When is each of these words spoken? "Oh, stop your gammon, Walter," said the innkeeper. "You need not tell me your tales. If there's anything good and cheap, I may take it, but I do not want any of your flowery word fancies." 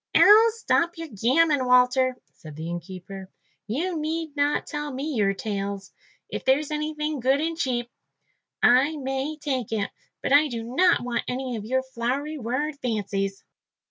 "Oh, 0.17 0.51
stop 0.55 0.97
your 0.97 1.09
gammon, 1.09 1.63
Walter," 1.67 2.17
said 2.33 2.55
the 2.55 2.67
innkeeper. 2.71 3.29
"You 3.67 3.99
need 3.99 4.35
not 4.35 4.65
tell 4.65 4.91
me 4.91 5.13
your 5.13 5.35
tales. 5.35 5.93
If 6.27 6.43
there's 6.43 6.71
anything 6.71 7.19
good 7.19 7.39
and 7.39 7.55
cheap, 7.55 7.87
I 8.63 8.97
may 8.97 9.37
take 9.37 9.71
it, 9.71 9.91
but 10.23 10.33
I 10.33 10.47
do 10.47 10.63
not 10.63 11.01
want 11.01 11.25
any 11.27 11.55
of 11.55 11.65
your 11.65 11.83
flowery 11.83 12.39
word 12.39 12.79
fancies." 12.81 13.43